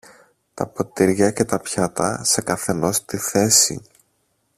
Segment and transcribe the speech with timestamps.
[0.53, 3.81] τα ποτήρια και τα πιάτα σε καθενός τη θέση.